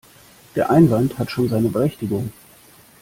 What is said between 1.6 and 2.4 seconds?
Berechtigung.